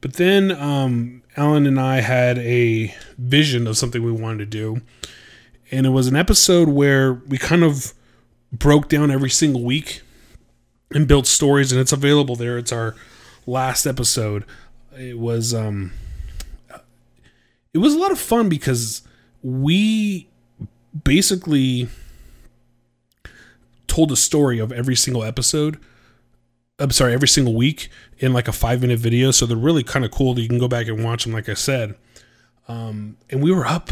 [0.00, 4.80] but then um, Alan and I had a vision of something we wanted to do.
[5.70, 7.92] And it was an episode where we kind of
[8.52, 10.02] broke down every single week
[10.92, 12.56] and built stories, and it's available there.
[12.56, 12.94] It's our
[13.46, 14.44] last episode.
[14.98, 15.92] It was um,
[17.74, 19.02] it was a lot of fun because
[19.42, 20.28] we
[21.04, 21.88] basically
[23.98, 25.76] told a story of every single episode.
[26.78, 27.88] I'm sorry, every single week
[28.20, 29.32] in like a five minute video.
[29.32, 30.38] So they're really kind of cool.
[30.38, 31.96] You can go back and watch them, like I said.
[32.68, 33.90] Um, and we were up.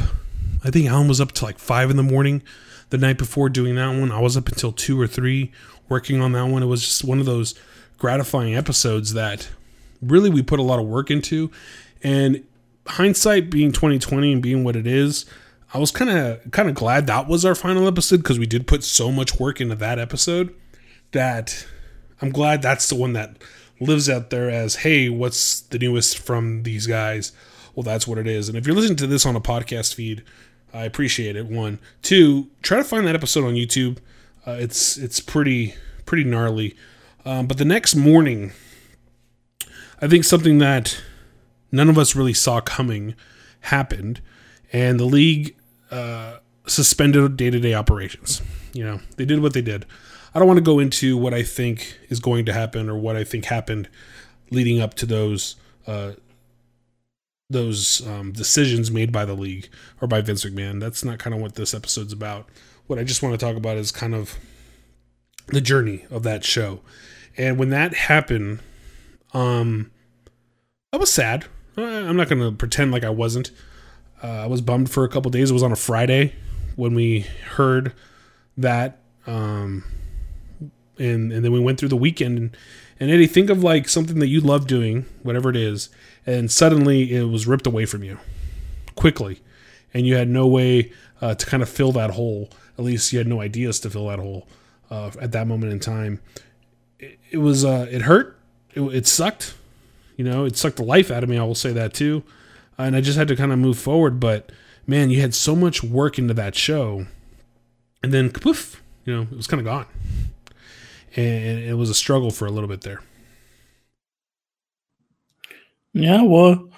[0.62, 2.44] I think Alan was up to like five in the morning
[2.90, 4.12] the night before doing that one.
[4.12, 5.50] I was up until two or three
[5.88, 6.62] working on that one.
[6.62, 7.56] It was just one of those
[7.98, 9.48] gratifying episodes that
[10.00, 11.50] really we put a lot of work into.
[12.04, 12.44] And
[12.86, 15.26] hindsight being 2020 and being what it is,
[15.76, 18.66] I was kind of kind of glad that was our final episode because we did
[18.66, 20.54] put so much work into that episode
[21.12, 21.66] that
[22.22, 23.36] I'm glad that's the one that
[23.78, 27.32] lives out there as hey, what's the newest from these guys?
[27.74, 28.48] Well, that's what it is.
[28.48, 30.24] And if you're listening to this on a podcast feed,
[30.72, 31.44] I appreciate it.
[31.44, 33.98] One, two, try to find that episode on YouTube.
[34.46, 35.74] Uh, it's it's pretty
[36.06, 36.74] pretty gnarly.
[37.26, 38.52] Um, but the next morning,
[40.00, 41.02] I think something that
[41.70, 43.14] none of us really saw coming
[43.60, 44.22] happened
[44.72, 45.55] and the league
[45.90, 48.42] uh, suspended day to day operations.
[48.72, 49.86] You know, they did what they did.
[50.34, 53.16] I don't want to go into what I think is going to happen or what
[53.16, 53.88] I think happened
[54.50, 56.12] leading up to those uh,
[57.48, 59.68] those um, decisions made by the league
[60.00, 60.80] or by Vince McMahon.
[60.80, 62.48] That's not kind of what this episode's about.
[62.86, 64.36] What I just want to talk about is kind of
[65.48, 66.80] the journey of that show.
[67.36, 68.60] And when that happened,
[69.32, 69.90] um,
[70.92, 71.44] I was sad.
[71.76, 73.50] I'm not going to pretend like I wasn't.
[74.22, 75.50] Uh, I was bummed for a couple days.
[75.50, 76.32] It was on a Friday
[76.74, 77.20] when we
[77.52, 77.92] heard
[78.56, 79.84] that, um,
[80.98, 82.38] and and then we went through the weekend.
[82.38, 82.56] And,
[82.98, 85.90] and Eddie, think of like something that you love doing, whatever it is,
[86.24, 88.18] and suddenly it was ripped away from you
[88.94, 89.40] quickly,
[89.92, 92.50] and you had no way uh, to kind of fill that hole.
[92.78, 94.46] At least you had no ideas to fill that hole
[94.90, 96.20] uh, at that moment in time.
[96.98, 98.38] It, it was uh, it hurt.
[98.74, 99.54] It, it sucked.
[100.16, 101.36] You know, it sucked the life out of me.
[101.36, 102.24] I will say that too
[102.78, 104.20] and I just had to kind of move forward.
[104.20, 104.50] But
[104.86, 107.06] man, you had so much work into that show,
[108.02, 109.86] and then poof, you know, it was kind of gone,
[111.14, 113.02] and it was a struggle for a little bit there.
[115.92, 116.68] Yeah, well,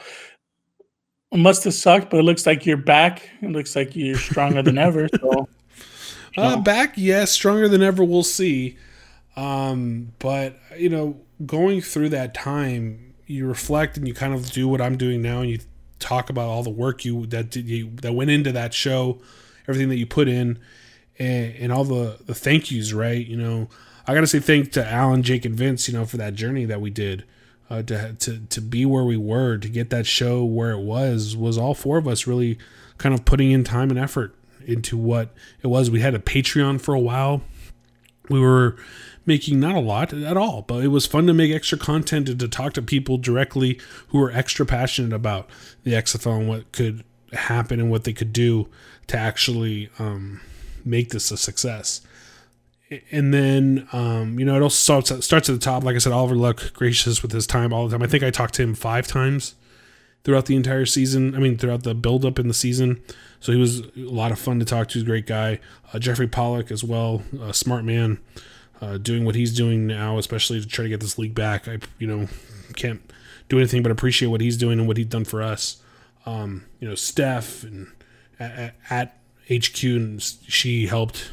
[1.33, 3.29] it must have sucked, but it looks like you're back.
[3.43, 5.09] It looks like you're stronger than ever.
[5.21, 5.49] So,
[6.39, 8.05] uh, back, yes, stronger than ever.
[8.05, 8.79] We'll see.
[9.37, 14.69] Um, but you know, going through that time, you reflect and you kind of do
[14.69, 15.59] what I'm doing now, and you
[15.99, 19.19] talk about all the work you that you that went into that show,
[19.67, 20.59] everything that you put in,
[21.19, 22.93] and, and all the the thank yous.
[22.93, 23.69] Right, you know,
[24.07, 25.89] I got to say thank to Alan, Jake, and Vince.
[25.89, 27.25] You know, for that journey that we did.
[27.71, 31.37] Uh, to, to to be where we were to get that show where it was
[31.37, 32.57] was all four of us really
[32.97, 34.35] kind of putting in time and effort
[34.65, 35.91] into what it was.
[35.91, 37.43] We had a Patreon for a while.
[38.29, 38.77] We were
[39.27, 42.41] making not a lot at all, but it was fun to make extra content and
[42.41, 45.49] to talk to people directly who were extra passionate about
[45.85, 48.69] the XFL and what could happen and what they could do
[49.07, 50.41] to actually um,
[50.85, 52.01] make this a success.
[53.11, 55.85] And then, um, you know, it also starts, starts at the top.
[55.85, 58.03] Like I said, Oliver Luck, gracious with his time all the time.
[58.03, 59.55] I think I talked to him five times
[60.25, 61.35] throughout the entire season.
[61.35, 63.03] I mean, throughout the build up in the season.
[63.41, 64.95] So he was a lot of fun to talk to.
[64.95, 65.61] He's a great guy.
[65.93, 68.19] Uh, Jeffrey Pollack as well, a smart man,
[68.81, 71.69] uh, doing what he's doing now, especially to try to get this league back.
[71.69, 72.29] I, you know,
[72.75, 73.01] can't
[73.49, 75.83] do anything but appreciate what he's doing and what he's done for us.
[76.27, 77.93] Um, you know, Steph and
[78.39, 79.19] at, at
[79.51, 81.31] HQ, and she helped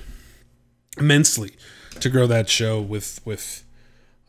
[0.98, 1.56] immensely
[2.00, 3.65] to grow that show with with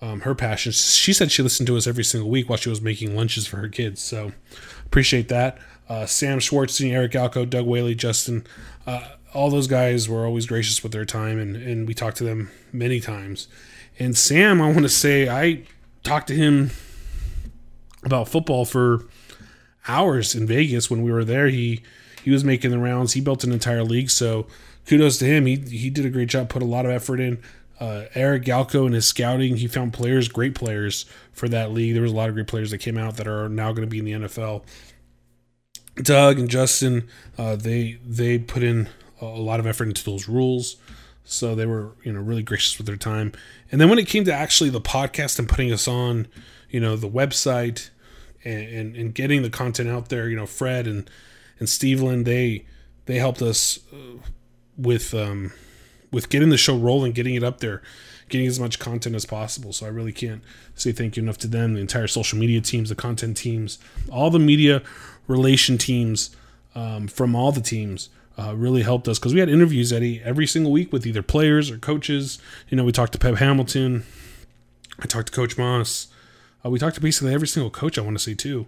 [0.07, 0.73] um, her passion.
[0.73, 3.57] She said she listened to us every single week while she was making lunches for
[3.57, 4.01] her kids.
[4.01, 4.33] So
[4.85, 5.59] appreciate that.
[5.89, 8.47] Uh, Sam Schwartz, Eric Alco, Doug Whaley, Justin,
[8.87, 12.25] uh, all those guys were always gracious with their time, and, and we talked to
[12.25, 13.49] them many times.
[13.99, 15.65] And Sam, I want to say, I
[16.03, 16.71] talked to him
[18.05, 19.07] about football for
[19.89, 21.49] hours in Vegas when we were there.
[21.49, 21.83] He
[22.23, 23.13] he was making the rounds.
[23.13, 24.47] He built an entire league, so
[24.87, 25.47] kudos to him.
[25.47, 27.39] He he did a great job, put a lot of effort in.
[27.79, 31.93] Uh, Eric Galko and his scouting, he found players, great players for that league.
[31.93, 33.91] There was a lot of great players that came out that are now going to
[33.91, 34.63] be in the NFL.
[35.97, 37.09] Doug and Justin,
[37.39, 38.89] uh, they they put in
[39.21, 40.77] a lot of effort into those rules,
[41.25, 43.33] so they were you know really gracious with their time.
[43.73, 46.29] And then when it came to actually the podcast and putting us on,
[46.71, 47.91] you know, the website
[48.45, 51.11] and and, and getting the content out there, you know, Fred and
[51.59, 52.67] and Steveland, they
[53.07, 54.19] they helped us uh,
[54.77, 55.53] with um,
[56.11, 57.83] with getting the show rolling, getting it up there,
[58.29, 59.73] getting as much content as possible.
[59.73, 60.43] So I really can't
[60.75, 63.79] say thank you enough to them, the entire social media teams, the content teams,
[64.11, 64.83] all the media
[65.27, 66.35] relation teams
[66.75, 68.09] um, from all the teams.
[68.39, 71.71] Uh, really helped us because we had interviews Eddie every single week with either players
[71.71, 72.39] or coaches.
[72.69, 74.05] You know, we talked to Pep Hamilton,
[75.01, 76.09] I talked to Coach Moss.
[76.65, 78.67] Uh, we talked to basically every single coach I want to say too,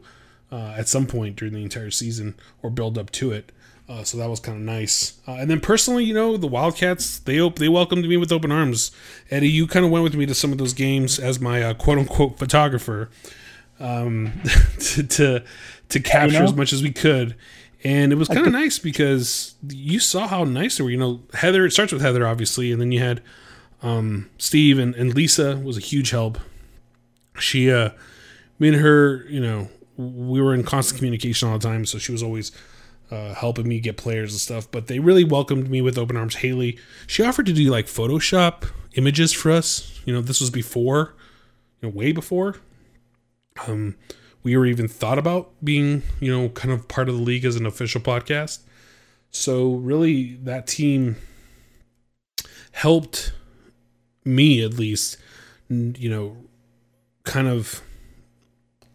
[0.52, 3.52] uh, at some point during the entire season or build up to it.
[3.88, 5.18] Uh, so that was kind of nice.
[5.26, 8.52] Uh, and then personally, you know, the Wildcats they op- they welcomed me with open
[8.52, 8.90] arms.
[9.30, 11.74] Eddie, you kind of went with me to some of those games as my uh,
[11.74, 13.08] quote unquote photographer
[13.80, 14.32] um,
[14.78, 15.44] to, to
[15.88, 16.44] to capture you know?
[16.44, 17.34] as much as we could.
[17.84, 20.90] And it was kind of nice because you saw how nice they were.
[20.90, 21.64] You know, Heather.
[21.64, 23.22] It starts with Heather, obviously, and then you had
[23.82, 26.38] um, Steve and, and Lisa was a huge help.
[27.38, 27.90] She, uh,
[28.58, 32.10] me and her, you know, we were in constant communication all the time, so she
[32.10, 32.50] was always
[33.10, 34.70] uh, helping me get players and stuff.
[34.70, 36.36] But they really welcomed me with open arms.
[36.36, 40.00] Haley, she offered to do like Photoshop images for us.
[40.04, 41.14] You know, this was before,
[41.80, 42.56] you know, way before.
[43.66, 43.96] Um,
[44.42, 47.56] we were even thought about being, you know, kind of part of the league as
[47.56, 48.60] an official podcast.
[49.30, 51.16] So really, that team
[52.72, 53.32] helped
[54.24, 55.16] me at least,
[55.68, 56.36] you know,
[57.24, 57.82] kind of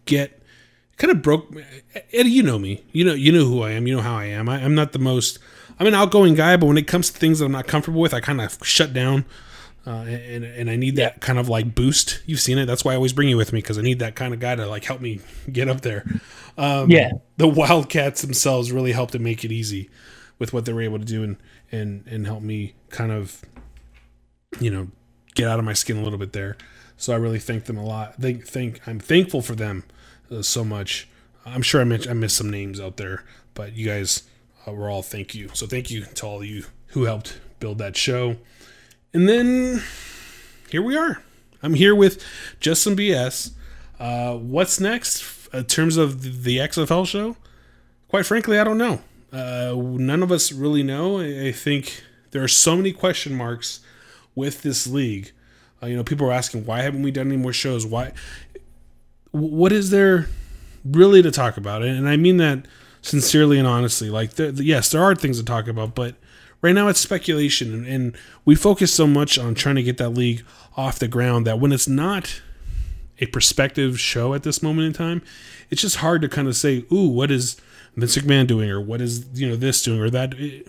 [0.05, 0.42] get
[0.97, 1.53] kind of broke
[2.11, 2.83] Eddie, you know me.
[2.91, 3.87] You know you know who I am.
[3.87, 4.49] You know how I am.
[4.49, 5.39] I, am not the most
[5.79, 8.13] I'm an outgoing guy, but when it comes to things that I'm not comfortable with,
[8.13, 9.25] I kind of shut down.
[9.85, 12.21] Uh, and and I need that kind of like boost.
[12.25, 12.65] You've seen it.
[12.65, 14.55] That's why I always bring you with me because I need that kind of guy
[14.55, 15.19] to like help me
[15.51, 16.05] get up there.
[16.57, 19.89] Um, yeah, the Wildcats themselves really helped to make it easy
[20.39, 21.37] with what they were able to do and
[21.69, 23.41] and and help me kind of
[24.59, 24.87] you know
[25.35, 26.55] get out of my skin a little bit there.
[26.95, 28.15] So I really thank them a lot.
[28.15, 29.83] Think think I'm thankful for them
[30.41, 31.07] so much.
[31.45, 34.23] I'm sure I, I missed some names out there, but you guys
[34.67, 35.49] uh, were all thank you.
[35.53, 38.37] So thank you to all of you who helped build that show.
[39.13, 39.83] And then
[40.69, 41.21] here we are.
[41.61, 42.23] I'm here with
[42.59, 43.51] just some BS.
[43.99, 47.37] Uh, what's next in terms of the XFL show?
[48.09, 49.01] Quite frankly, I don't know.
[49.31, 51.19] Uh, none of us really know.
[51.19, 53.79] I think there are so many question marks
[54.35, 55.31] with this league.
[55.81, 57.85] Uh, you know, people are asking why haven't we done any more shows?
[57.85, 58.13] Why
[59.33, 60.29] what is there
[60.85, 61.83] really to talk about?
[61.83, 62.65] And I mean that
[63.01, 64.09] sincerely and honestly.
[64.09, 66.15] Like, yes, there are things to talk about, but
[66.61, 70.09] right now it's speculation, and, and we focus so much on trying to get that
[70.09, 70.43] league
[70.77, 72.41] off the ground that when it's not
[73.19, 75.21] a prospective show at this moment in time,
[75.69, 77.57] it's just hard to kind of say, "Ooh, what is
[77.95, 80.33] Vince McMahon doing?" or "What is you know this doing?" or that.
[80.33, 80.67] It,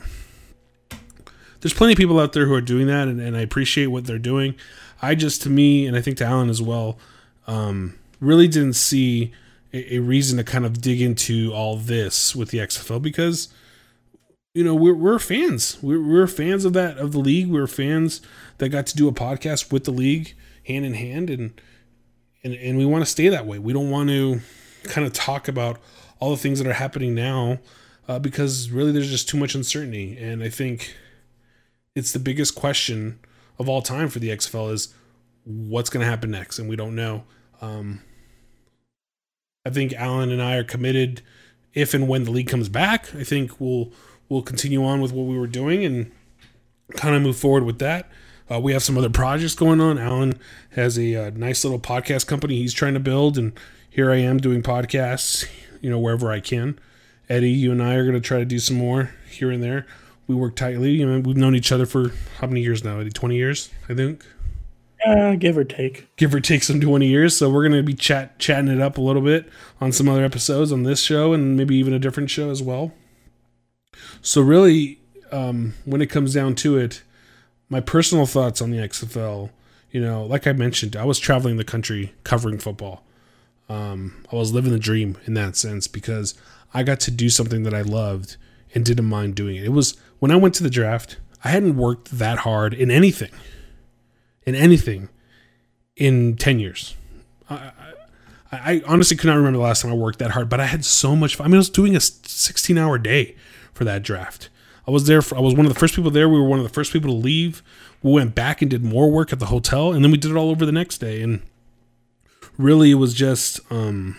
[1.61, 4.05] there's plenty of people out there who are doing that, and, and I appreciate what
[4.05, 4.55] they're doing.
[5.01, 6.99] I just, to me, and I think to Alan as well,
[7.47, 9.33] um, really didn't see
[9.73, 13.49] a, a, reason to kind of dig into all this with the XFL because
[14.55, 15.79] you know we're, we're fans.
[15.83, 17.49] We're, we're fans of that of the league.
[17.49, 18.21] We're fans
[18.59, 20.35] that got to do a podcast with the league
[20.67, 21.31] hand in hand.
[21.31, 21.61] And
[22.43, 23.59] and, and we want to stay that way.
[23.59, 24.41] We don't want to
[24.85, 25.81] kind of talk about
[26.21, 27.59] all the things that are happening now
[28.07, 30.17] uh, because really there's just too much uncertainty.
[30.19, 30.95] And I think
[31.95, 33.19] it's the biggest question
[33.59, 34.95] of all time for the XFL is
[35.45, 37.25] what's going to happen next, and we don't know.
[37.65, 38.01] Um,
[39.65, 41.23] I think Alan and I are committed.
[41.73, 43.91] If and when the league comes back, I think we'll
[44.29, 46.11] we'll continue on with what we were doing and
[46.93, 48.09] kind of move forward with that.
[48.51, 49.99] Uh, we have some other projects going on.
[49.99, 50.39] Alan
[50.71, 53.53] has a, uh, nice little podcast company he's trying to build, and
[53.89, 55.49] here I am doing podcasts,
[55.81, 56.79] you know, wherever I can.
[57.29, 59.87] Eddie, you and I are going to try to do some more here and there.
[60.27, 60.91] We work tightly.
[60.91, 63.01] You know, we've known each other for how many years now?
[63.01, 64.25] Eddie, twenty years, I think.
[65.05, 66.09] Uh, give or take.
[66.17, 67.37] Give or take some 20 years.
[67.37, 69.49] So we're going to be chat chatting it up a little bit
[69.81, 72.93] on some other episodes on this show and maybe even a different show as well.
[74.23, 77.03] So really, um, when it comes down to it,
[77.69, 79.51] my personal thoughts on the XFL,
[79.91, 83.05] you know, like I mentioned, I was traveling the country covering football.
[83.69, 86.35] Um, I was living the dream in that sense because
[86.73, 88.37] I got to do something that I loved
[88.75, 89.65] and didn't mind doing it.
[89.65, 93.31] It was when I went to the draft, I hadn't worked that hard in anything,
[94.47, 95.09] in anything,
[95.97, 96.97] in 10 years.
[97.49, 97.73] I, I,
[98.53, 100.85] I honestly could not remember the last time I worked that hard, but I had
[100.85, 101.47] so much fun.
[101.47, 103.37] I mean, I was doing a 16 hour day
[103.73, 104.49] for that draft.
[104.87, 105.23] I was there.
[105.23, 106.29] For, I was one of the first people there.
[106.29, 107.63] We were one of the first people to leave.
[108.03, 110.37] We went back and did more work at the hotel, and then we did it
[110.37, 111.23] all over the next day.
[111.23, 111.43] And
[112.59, 114.17] really, it was just um,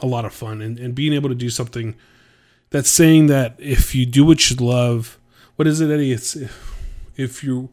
[0.00, 0.62] a lot of fun.
[0.62, 1.94] And, and being able to do something
[2.70, 5.18] that's saying that if you do what you love,
[5.56, 6.12] what is it, Eddie?
[6.12, 6.74] It's if,
[7.16, 7.68] if you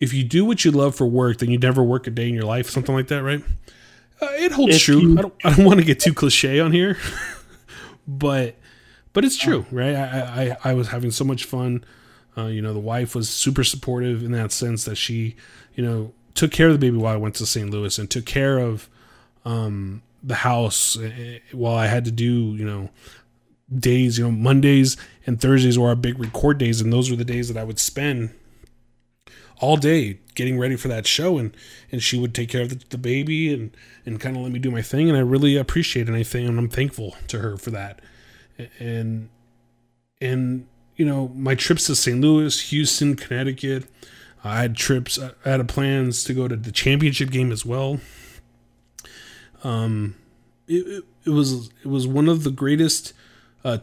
[0.00, 2.34] if you do what you love for work, then you never work a day in
[2.34, 3.42] your life, something like that, right?
[4.20, 5.00] Uh, it holds if true.
[5.00, 6.98] You, I don't I don't want to get too cliche on here,
[8.08, 8.56] but
[9.12, 9.94] but it's true, right?
[9.94, 11.84] I, I, I was having so much fun.
[12.36, 15.36] Uh, you know, the wife was super supportive in that sense that she,
[15.74, 17.70] you know, took care of the baby while I went to St.
[17.70, 18.90] Louis and took care of
[19.46, 22.90] um, the house eh, eh, while I had to do, you know,
[23.74, 26.82] days, you know, Mondays and Thursdays were our big record days.
[26.82, 28.34] And those were the days that I would spend
[29.58, 31.56] all day getting ready for that show and
[31.90, 34.58] and she would take care of the, the baby and and kind of let me
[34.58, 38.00] do my thing and I really appreciate anything and I'm thankful to her for that
[38.78, 39.28] and
[40.20, 40.66] and
[40.96, 42.20] you know my trips to St.
[42.20, 43.84] Louis, Houston, Connecticut.
[44.42, 45.18] I had trips.
[45.18, 48.00] I had plans to go to the championship game as well.
[49.64, 50.14] Um,
[50.68, 53.12] it, it, was it was one of the greatest
[53.64, 53.78] uh,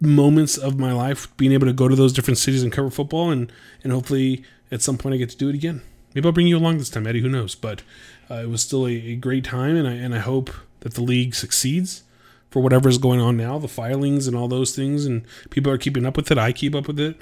[0.00, 3.30] moments of my life being able to go to those different cities and cover football,
[3.30, 5.82] and and hopefully at some point I get to do it again.
[6.14, 7.20] Maybe I'll bring you along this time, Eddie.
[7.20, 7.54] Who knows?
[7.54, 7.82] But
[8.30, 10.50] uh, it was still a, a, great time, and I and I hope
[10.80, 12.04] that the league succeeds
[12.50, 15.78] for whatever is going on now, the filings and all those things, and people are
[15.78, 16.38] keeping up with it.
[16.38, 17.20] I keep up with it.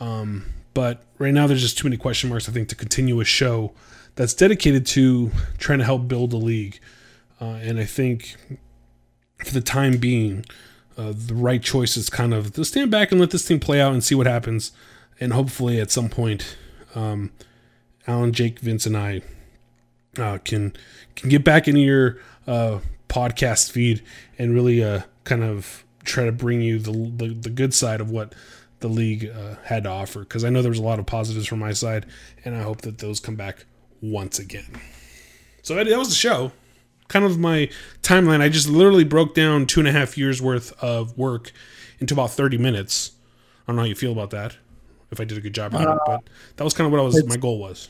[0.00, 3.24] Um, but right now, there's just too many question marks, I think, to continue a
[3.24, 3.72] show
[4.16, 6.80] that's dedicated to trying to help build a league.
[7.40, 8.36] Uh, and I think
[9.44, 10.44] for the time being,
[10.96, 13.80] uh, the right choice is kind of to stand back and let this thing play
[13.80, 14.72] out and see what happens.
[15.20, 16.56] And hopefully, at some point,
[16.94, 17.30] um,
[18.06, 19.22] Alan, Jake, Vince, and I
[20.18, 20.74] uh, can
[21.14, 24.02] can get back into your uh, podcast feed
[24.38, 28.10] and really uh, kind of try to bring you the, the, the good side of
[28.10, 28.34] what
[28.80, 31.46] the league uh, had to offer because I know there was a lot of positives
[31.46, 32.06] from my side,
[32.44, 33.64] and I hope that those come back
[34.00, 34.66] once again.
[35.62, 36.52] So that, that was the show.
[37.08, 37.70] Kind of my
[38.02, 38.40] timeline.
[38.40, 41.52] I just literally broke down two and a half years worth of work
[42.00, 43.12] into about 30 minutes.
[43.62, 44.56] I don't know how you feel about that.
[45.12, 46.24] If I did a good job, or uh, but
[46.56, 47.24] that was kind of what I was.
[47.26, 47.88] My goal was.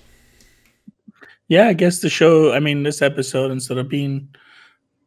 [1.49, 2.53] Yeah, I guess the show.
[2.53, 4.29] I mean, this episode instead of being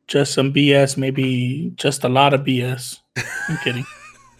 [0.08, 3.00] just some BS, maybe just a lot of BS.
[3.50, 3.86] I'm kidding.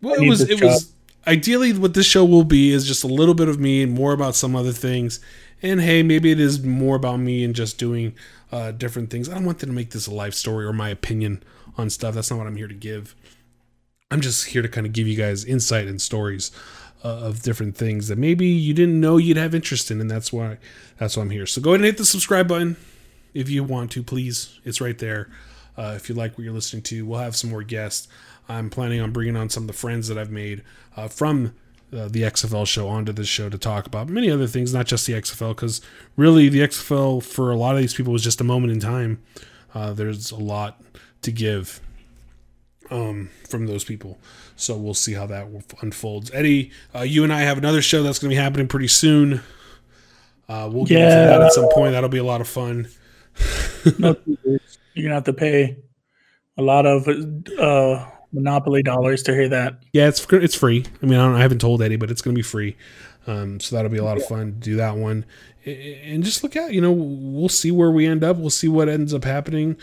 [0.00, 0.70] well, it was it job.
[0.70, 0.92] was
[1.26, 4.12] ideally what this show will be is just a little bit of me and more
[4.12, 5.20] about some other things.
[5.62, 8.14] And hey, maybe it is more about me and just doing
[8.52, 9.28] uh, different things.
[9.28, 11.42] I don't want them to make this a life story or my opinion
[11.76, 12.14] on stuff.
[12.14, 13.14] That's not what I'm here to give.
[14.12, 16.52] I'm just here to kind of give you guys insight and stories
[17.04, 20.32] uh, of different things that maybe you didn't know you'd have interest in, and that's
[20.32, 20.58] why
[20.96, 21.44] that's why I'm here.
[21.44, 22.76] So go ahead and hit the subscribe button
[23.34, 24.60] if you want to, please.
[24.64, 25.28] It's right there.
[25.76, 28.06] Uh, if you like what you're listening to, we'll have some more guests.
[28.48, 30.62] I'm planning on bringing on some of the friends that I've made
[30.96, 31.54] uh, from
[31.92, 35.04] uh, the XFL show onto this show to talk about many other things, not just
[35.08, 35.80] the XFL, because
[36.14, 39.20] really the XFL for a lot of these people was just a moment in time.
[39.74, 40.80] Uh, there's a lot
[41.22, 41.80] to give
[42.90, 44.18] um, from those people.
[44.56, 45.48] So we'll see how that
[45.80, 46.30] unfolds.
[46.32, 49.42] Eddie, uh, you and I have another show that's going to be happening pretty soon.
[50.48, 51.22] Uh, we'll get yeah.
[51.22, 51.92] into that at some point.
[51.92, 52.88] That'll be a lot of fun.
[53.98, 54.16] no,
[54.94, 55.76] you're gonna have to pay
[56.56, 57.06] a lot of
[57.58, 59.80] uh, monopoly dollars to hear that.
[59.92, 60.84] Yeah, it's it's free.
[61.02, 62.76] I mean, I, I haven't told Eddie, but it's gonna be free.
[63.26, 65.24] Um, so that'll be a lot of fun to do that one,
[65.64, 66.72] and just look out.
[66.72, 68.36] you know we'll see where we end up.
[68.36, 69.76] We'll see what ends up happening.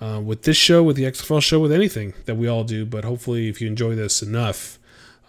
[0.00, 2.84] Uh, with this show, with the XFL show, with anything that we all do.
[2.86, 4.78] But hopefully, if you enjoy this enough,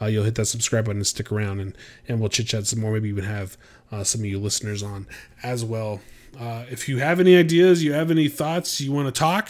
[0.01, 2.79] uh, you'll hit that subscribe button and stick around, and, and we'll chit chat some
[2.79, 2.93] more.
[2.93, 3.57] Maybe even have
[3.91, 5.07] uh, some of you listeners on
[5.43, 6.01] as well.
[6.39, 9.49] Uh, if you have any ideas, you have any thoughts, you want to talk,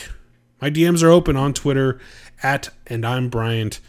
[0.62, 2.00] my DMs are open on Twitter
[2.44, 3.80] at and I'm Bryant.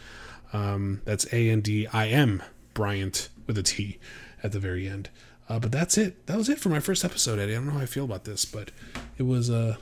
[0.51, 2.41] Um, that's A N D I M
[2.73, 3.99] Bryant with a T
[4.41, 5.09] at the very end.
[5.49, 6.25] Uh, but that's it.
[6.27, 7.53] That was it for my first episode, Eddie.
[7.53, 8.71] I don't know how I feel about this, but
[9.17, 9.49] it was.
[9.49, 9.77] Uh,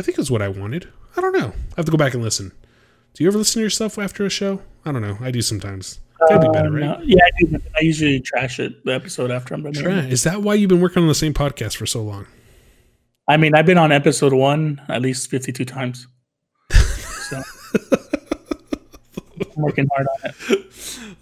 [0.00, 0.88] I think it was what I wanted.
[1.16, 1.48] I don't know.
[1.48, 2.52] I have to go back and listen.
[3.14, 4.60] Do you ever listen to yourself after a show?
[4.84, 5.18] I don't know.
[5.20, 6.00] I do sometimes.
[6.28, 6.80] That'd be better, Uh, right?
[6.80, 9.72] no- yeah, I, do, I usually trash it the episode after I'm done.
[9.72, 10.00] Try.
[10.06, 12.26] Is that why you've been working on the same podcast for so long?
[13.28, 16.08] I mean, I've been on episode one at least 52 times.
[16.70, 17.36] So
[19.56, 20.72] I'm working hard on it.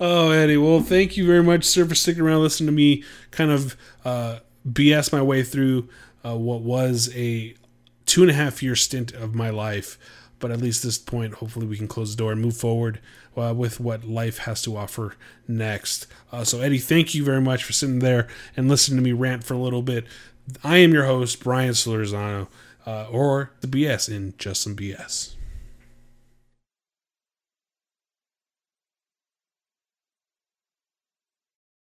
[0.00, 0.56] Oh, Eddie.
[0.56, 4.38] Well, thank you very much, sir, for sticking around, listening to me kind of uh,
[4.68, 5.88] BS my way through
[6.24, 7.54] uh, what was a
[8.12, 9.98] two and a half year stint of my life.
[10.38, 13.00] But at least this point, hopefully, we can close the door and move forward
[13.38, 15.16] uh, with what life has to offer
[15.48, 16.06] next.
[16.30, 19.44] Uh, so, Eddie, thank you very much for sitting there and listening to me rant
[19.44, 20.04] for a little bit.
[20.62, 22.48] I am your host, Brian Solorzano,
[22.84, 25.36] uh, or the BS in Just Some BS.